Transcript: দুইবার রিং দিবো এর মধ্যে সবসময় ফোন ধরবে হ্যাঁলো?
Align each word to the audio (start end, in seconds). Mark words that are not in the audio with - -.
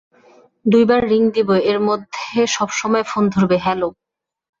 দুইবার 0.65 1.01
রিং 1.09 1.21
দিবো 1.35 1.55
এর 1.69 1.79
মধ্যে 1.87 2.23
সবসময় 2.55 3.05
ফোন 3.07 3.23
ধরবে 3.33 3.57
হ্যাঁলো? 3.63 3.89